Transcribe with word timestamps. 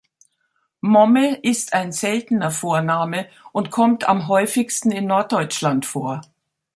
Momme 0.79 1.37
ist 1.43 1.73
ein 1.73 1.91
seltener 1.91 2.49
Vorname 2.49 3.27
und 3.51 3.69
kommt 3.69 4.09
am 4.09 4.27
häufigsten 4.27 4.89
in 4.89 5.05
Norddeutschland 5.05 5.85
vor. 5.85 6.21